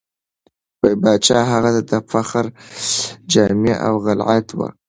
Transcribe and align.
پاچا 1.01 1.39
هغه 1.51 1.71
ته 1.89 1.97
فاخره 2.11 2.49
جامې 3.31 3.73
او 3.87 3.93
خلعت 4.05 4.47
ورکړ. 4.59 4.73